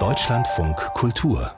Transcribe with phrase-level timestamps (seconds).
[0.00, 1.52] Deutschlandfunk Kultur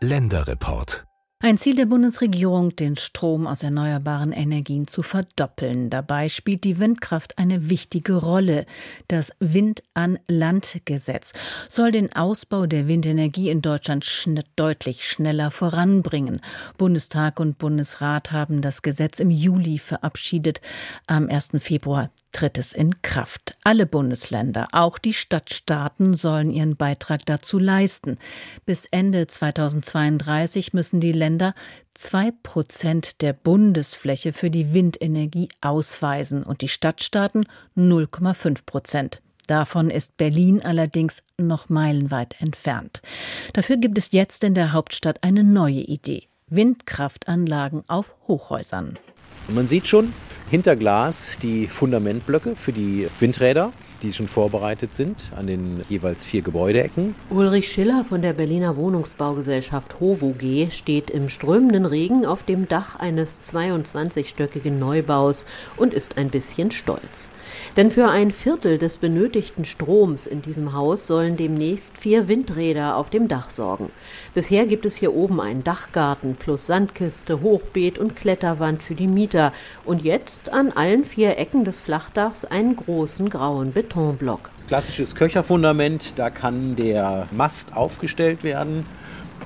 [0.00, 1.04] Länderreport
[1.42, 5.88] ein Ziel der Bundesregierung, den Strom aus erneuerbaren Energien zu verdoppeln.
[5.88, 8.66] Dabei spielt die Windkraft eine wichtige Rolle.
[9.08, 11.32] Das Wind an Land Gesetz
[11.70, 16.42] soll den Ausbau der Windenergie in Deutschland schn deutlich schneller voranbringen.
[16.76, 20.60] Bundestag und Bundesrat haben das Gesetz im Juli verabschiedet.
[21.06, 21.52] Am 1.
[21.60, 23.56] Februar tritt es in Kraft.
[23.64, 28.18] Alle Bundesländer, auch die Stadtstaaten, sollen ihren Beitrag dazu leisten.
[28.66, 31.54] Bis Ende 2032 müssen die Länder
[31.94, 37.46] zwei Prozent der Bundesfläche für die Windenergie ausweisen und die Stadtstaaten
[37.76, 39.22] 0,5 Prozent.
[39.46, 43.02] Davon ist Berlin allerdings noch meilenweit entfernt.
[43.52, 46.28] Dafür gibt es jetzt in der Hauptstadt eine neue Idee.
[46.46, 48.98] Windkraftanlagen auf Hochhäusern.
[49.48, 50.12] Man sieht schon,
[50.50, 53.72] hinter Glas die Fundamentblöcke für die Windräder
[54.02, 57.14] die schon vorbereitet sind an den jeweils vier Gebäudeecken.
[57.28, 63.42] Ulrich Schiller von der Berliner Wohnungsbaugesellschaft HOVOG steht im strömenden Regen auf dem Dach eines
[63.44, 65.44] 22-stöckigen Neubaus
[65.76, 67.30] und ist ein bisschen stolz.
[67.76, 73.10] Denn für ein Viertel des benötigten Stroms in diesem Haus sollen demnächst vier Windräder auf
[73.10, 73.90] dem Dach sorgen.
[74.34, 79.52] Bisher gibt es hier oben einen Dachgarten plus Sandkiste, Hochbeet und Kletterwand für die Mieter
[79.84, 83.89] und jetzt an allen vier Ecken des Flachdachs einen großen grauen Beton.
[83.90, 84.50] Betonblock.
[84.68, 88.86] Klassisches Köcherfundament, da kann der Mast aufgestellt werden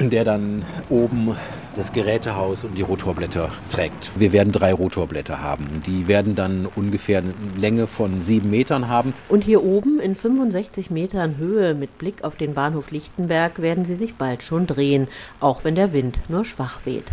[0.00, 1.36] der dann oben
[1.76, 4.12] das Gerätehaus und die Rotorblätter trägt.
[4.16, 5.82] Wir werden drei Rotorblätter haben.
[5.86, 9.12] Die werden dann ungefähr eine Länge von sieben Metern haben.
[9.28, 13.96] Und hier oben in 65 Metern Höhe mit Blick auf den Bahnhof Lichtenberg werden sie
[13.96, 15.08] sich bald schon drehen,
[15.40, 17.06] auch wenn der Wind nur schwach weht.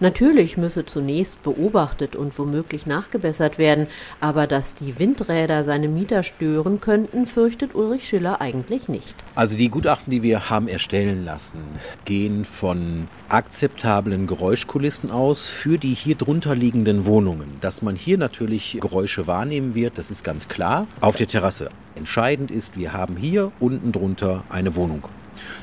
[0.00, 3.86] Natürlich müsse zunächst beobachtet und womöglich nachgebessert werden,
[4.20, 9.14] aber dass die Windräder seine Mieter stören könnten, fürchtet Ulrich Schiller eigentlich nicht.
[9.34, 11.60] Also die Gutachten, die wir haben erstellen lassen,
[12.04, 17.56] gehen gehen von akzeptablen Geräuschkulissen aus für die hier drunter liegenden Wohnungen.
[17.60, 20.86] Dass man hier natürlich Geräusche wahrnehmen wird, das ist ganz klar.
[21.00, 21.70] Auf der Terrasse.
[21.94, 25.08] Entscheidend ist, wir haben hier unten drunter eine Wohnung.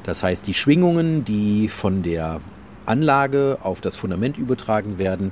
[0.03, 2.41] Das heißt, die Schwingungen, die von der
[2.85, 5.31] Anlage auf das Fundament übertragen werden,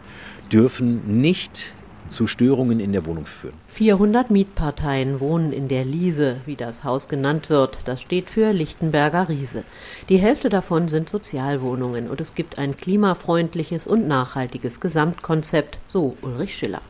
[0.51, 1.73] dürfen nicht
[2.07, 3.53] zu Störungen in der Wohnung führen.
[3.69, 7.79] 400 Mietparteien wohnen in der Liese, wie das Haus genannt wird.
[7.85, 9.63] Das steht für Lichtenberger Riese.
[10.09, 16.55] Die Hälfte davon sind Sozialwohnungen und es gibt ein klimafreundliches und nachhaltiges Gesamtkonzept, so Ulrich
[16.55, 16.81] Schiller.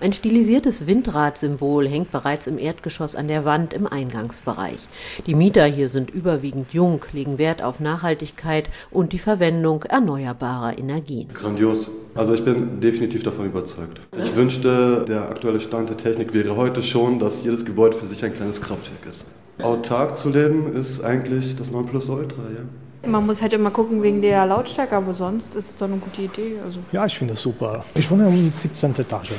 [0.00, 4.86] Ein stilisiertes Windradsymbol hängt bereits im Erdgeschoss an der Wand im Eingangsbereich.
[5.26, 11.30] Die Mieter hier sind überwiegend jung, legen Wert auf Nachhaltigkeit und die Verwendung erneuerbarer Energien.
[11.34, 11.90] Grandios.
[12.14, 14.00] Also ich bin definitiv davon überzeugt.
[14.16, 18.24] Ich wünschte, der aktuelle Stand der Technik wäre heute schon, dass jedes Gebäude für sich
[18.24, 19.26] ein kleines Kraftwerk ist.
[19.60, 22.62] Autark zu leben ist eigentlich das Nonplusultra, ja.
[23.06, 26.22] Man muss halt immer gucken wegen der Lautstärke, aber sonst ist es dann eine gute
[26.22, 26.58] Idee.
[26.64, 26.80] Also.
[26.92, 27.84] Ja, ich finde es super.
[27.94, 28.90] Ich wohne um 17.
[28.98, 29.32] Etage.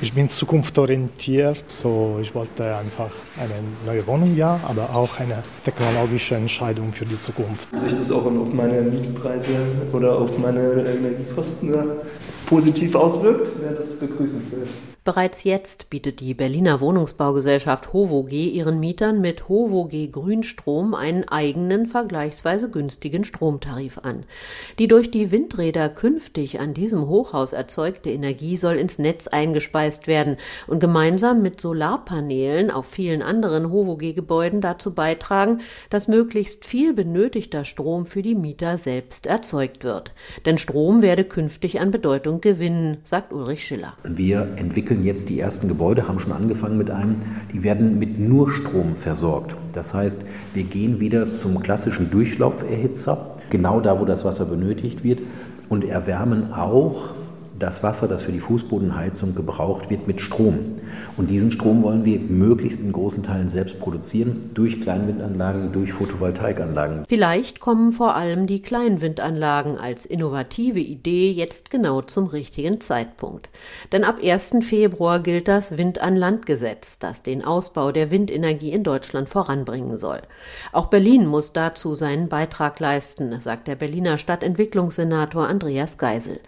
[0.00, 3.52] Ich bin zukunftsorientiert, so ich wollte einfach eine
[3.84, 7.68] neue Wohnung, ja, aber auch eine technologische Entscheidung für die Zukunft.
[7.78, 9.50] Sich das auch auf meine Mietpreise
[9.92, 11.74] oder auf meine Energiekosten
[12.46, 14.68] positiv auswirkt, wäre das begrüßenswert.
[15.04, 22.70] Bereits jetzt bietet die Berliner Wohnungsbaugesellschaft HOVOG ihren Mietern mit HOVOG Grünstrom einen eigenen, vergleichsweise
[22.70, 24.22] günstigen Stromtarif an.
[24.78, 30.36] Die durch die Windräder künftig an diesem Hochhaus erzeugte Energie soll ins Netz eingespeist werden
[30.68, 38.06] und gemeinsam mit Solarpanelen auf vielen anderen HOVOG-Gebäuden dazu beitragen, dass möglichst viel benötigter Strom
[38.06, 40.12] für die Mieter selbst erzeugt wird.
[40.46, 43.94] Denn Strom werde künftig an Bedeutung gewinnen, sagt Ulrich Schiller.
[44.04, 47.16] Wir entwickeln entwickeln jetzt die ersten Gebäude, haben schon angefangen mit einem,
[47.52, 49.56] die werden mit nur Strom versorgt.
[49.72, 50.22] Das heißt,
[50.54, 55.20] wir gehen wieder zum klassischen Durchlauferhitzer, genau da, wo das Wasser benötigt wird,
[55.68, 57.14] und erwärmen auch
[57.62, 60.58] das Wasser, das für die Fußbodenheizung gebraucht wird, mit Strom.
[61.16, 67.04] Und diesen Strom wollen wir möglichst in großen Teilen selbst produzieren, durch Kleinwindanlagen, durch Photovoltaikanlagen.
[67.08, 73.48] Vielleicht kommen vor allem die Kleinwindanlagen als innovative Idee jetzt genau zum richtigen Zeitpunkt.
[73.92, 74.56] Denn ab 1.
[74.62, 80.20] Februar gilt das Wind-an-Land-Gesetz, das den Ausbau der Windenergie in Deutschland voranbringen soll.
[80.72, 86.40] Auch Berlin muss dazu seinen Beitrag leisten, sagt der Berliner Stadtentwicklungssenator Andreas Geisel.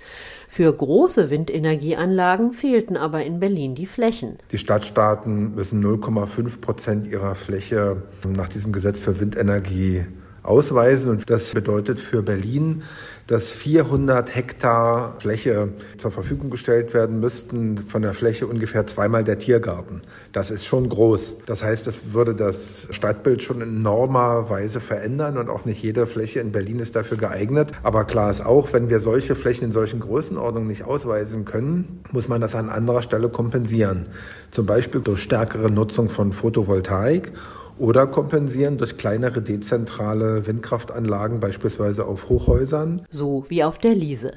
[0.48, 4.38] Für große Windenergieanlagen fehlten aber in Berlin die Flächen.
[4.50, 10.06] Die Stadtstaaten müssen 0,5 Prozent ihrer Fläche nach diesem Gesetz für Windenergie
[10.44, 11.10] ausweisen.
[11.10, 12.82] Und das bedeutet für Berlin,
[13.26, 19.38] dass 400 Hektar Fläche zur Verfügung gestellt werden müssten, von der Fläche ungefähr zweimal der
[19.38, 20.02] Tiergarten.
[20.32, 21.38] Das ist schon groß.
[21.46, 26.06] Das heißt, das würde das Stadtbild schon in enormer Weise verändern und auch nicht jede
[26.06, 27.72] Fläche in Berlin ist dafür geeignet.
[27.82, 32.28] Aber klar ist auch, wenn wir solche Flächen in solchen Größenordnungen nicht ausweisen können, muss
[32.28, 34.06] man das an anderer Stelle kompensieren.
[34.50, 37.32] Zum Beispiel durch stärkere Nutzung von Photovoltaik
[37.78, 43.06] oder kompensieren durch kleinere dezentrale Windkraftanlagen, beispielsweise auf Hochhäusern.
[43.10, 44.32] So wie auf der Liese.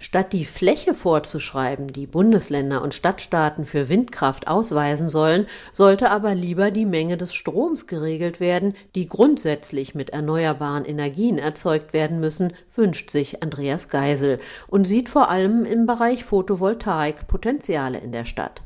[0.00, 6.70] Statt die Fläche vorzuschreiben, die Bundesländer und Stadtstaaten für Windkraft ausweisen sollen, sollte aber lieber
[6.70, 13.10] die Menge des Stroms geregelt werden, die grundsätzlich mit erneuerbaren Energien erzeugt werden müssen, wünscht
[13.10, 14.38] sich Andreas Geisel
[14.68, 18.62] und sieht vor allem im Bereich Photovoltaik Potenziale in der Stadt.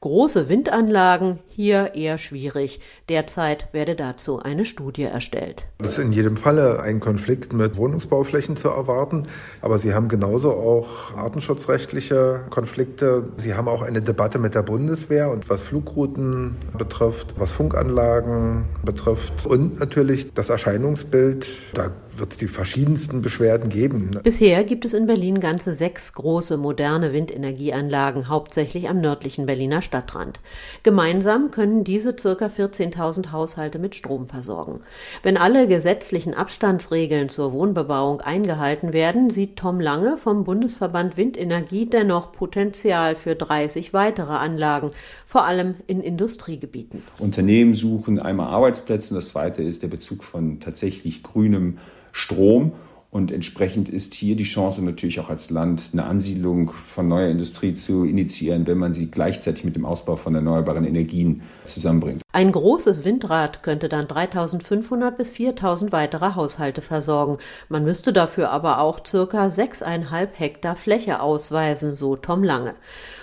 [0.00, 2.80] Große Windanlagen hier eher schwierig.
[3.08, 5.66] Derzeit werde dazu eine Studie erstellt.
[5.78, 9.26] Es ist in jedem Falle ein Konflikt mit Wohnungsbauflächen zu erwarten,
[9.62, 13.30] aber Sie haben genauso auch artenschutzrechtliche Konflikte.
[13.38, 19.46] Sie haben auch eine Debatte mit der Bundeswehr und was Flugrouten betrifft, was Funkanlagen betrifft
[19.46, 21.46] und natürlich das Erscheinungsbild.
[21.72, 24.18] Da wird es die verschiedensten Beschwerden geben.
[24.22, 30.40] Bisher gibt es in Berlin ganze sechs große moderne Windenergieanlagen, hauptsächlich am nördlichen Berliner Stadtrand.
[30.82, 32.46] Gemeinsam können diese ca.
[32.46, 34.80] 14.000 Haushalte mit Strom versorgen.
[35.22, 42.32] Wenn alle gesetzlichen Abstandsregeln zur Wohnbebauung eingehalten werden, sieht Tom Lange vom Bundesverband Windenergie dennoch
[42.32, 44.90] Potenzial für 30 weitere Anlagen,
[45.26, 47.02] vor allem in Industriegebieten.
[47.18, 51.78] Unternehmen suchen einmal Arbeitsplätze, das zweite ist der Bezug von tatsächlich grünem
[52.16, 52.72] Strom.
[53.10, 57.72] Und entsprechend ist hier die Chance natürlich auch als Land eine Ansiedlung von neuer Industrie
[57.72, 62.20] zu initiieren, wenn man sie gleichzeitig mit dem Ausbau von erneuerbaren Energien zusammenbringt.
[62.32, 67.38] Ein großes Windrad könnte dann 3500 bis 4000 weitere Haushalte versorgen.
[67.68, 72.74] Man müsste dafür aber auch circa 6,5 Hektar Fläche ausweisen, so Tom Lange.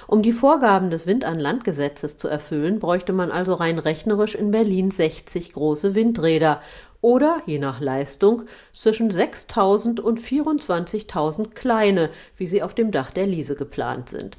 [0.07, 5.53] Um die Vorgaben des Wind-an-Land-Gesetzes zu erfüllen, bräuchte man also rein rechnerisch in Berlin 60
[5.53, 6.61] große Windräder
[7.03, 13.27] oder je nach Leistung zwischen 6.000 und 24.000 kleine, wie sie auf dem Dach der
[13.27, 14.37] Liese geplant sind.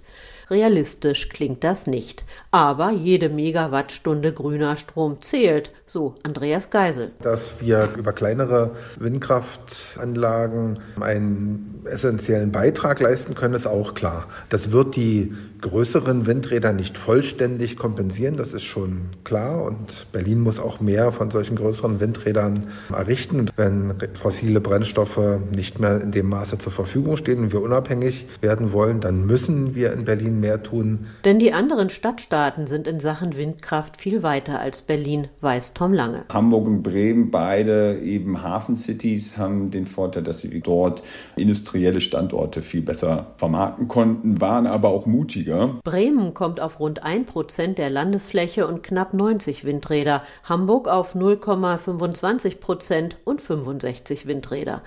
[0.51, 2.25] Realistisch klingt das nicht.
[2.51, 7.13] Aber jede Megawattstunde grüner Strom zählt, so Andreas Geisel.
[7.23, 14.29] Dass wir über kleinere Windkraftanlagen einen essentiellen Beitrag leisten können, ist auch klar.
[14.49, 19.63] Das wird die größeren Windräder nicht vollständig kompensieren, das ist schon klar.
[19.63, 23.51] Und Berlin muss auch mehr von solchen größeren Windrädern errichten.
[23.57, 28.73] Wenn fossile Brennstoffe nicht mehr in dem Maße zur Verfügung stehen und wir unabhängig werden
[28.73, 31.07] wollen, dann müssen wir in Berlin mehr tun.
[31.25, 36.25] Denn die anderen Stadtstaaten sind in Sachen Windkraft viel weiter als Berlin, weiß Tom Lange.
[36.33, 41.03] Hamburg und Bremen, beide eben Hafencities, haben den Vorteil, dass sie dort
[41.37, 45.81] industrielle Standorte viel besser vermarkten konnten, waren aber auch mutiger.
[45.85, 52.61] Bremen kommt auf rund 1 Prozent der Landesfläche und knapp 90 Windräder, Hamburg auf 0,25
[52.61, 54.83] Prozent und 65 Windräder.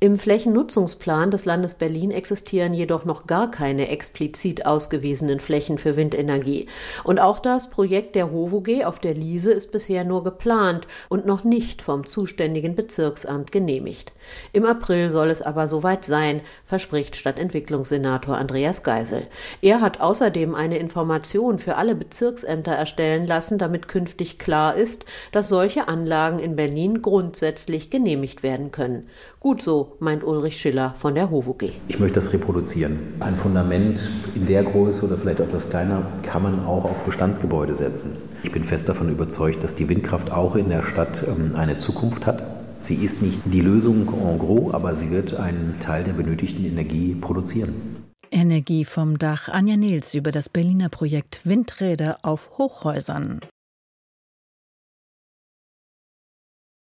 [0.00, 5.96] Im Flächennutzungsplan des Landes Berlin existieren jedoch noch gar keine explizit ausgewiesenen ausgewiesenen Flächen für
[5.96, 6.68] Windenergie.
[7.02, 11.42] Und auch das Projekt der HOVOG auf der Liese ist bisher nur geplant und noch
[11.42, 14.12] nicht vom zuständigen Bezirksamt genehmigt.
[14.52, 19.26] Im April soll es aber soweit sein, verspricht Stadtentwicklungssenator Andreas Geisel.
[19.60, 25.48] Er hat außerdem eine Information für alle Bezirksämter erstellen lassen, damit künftig klar ist, dass
[25.48, 29.08] solche Anlagen in Berlin grundsätzlich genehmigt werden können.
[29.40, 31.70] Gut so, meint Ulrich Schiller von der HOVOG.
[31.88, 33.14] Ich möchte das reproduzieren.
[33.20, 34.00] Ein Fundament
[34.34, 38.18] in der Größe oder vielleicht etwas kleiner kann man auch auf Bestandsgebäude setzen.
[38.42, 42.26] Ich bin fest davon überzeugt, dass die Windkraft auch in der Stadt ähm, eine Zukunft
[42.26, 42.42] hat.
[42.78, 47.14] Sie ist nicht die Lösung en gros, aber sie wird einen Teil der benötigten Energie
[47.14, 48.04] produzieren.
[48.30, 49.48] Energie vom Dach.
[49.48, 53.40] Anja Nils über das Berliner Projekt Windräder auf Hochhäusern.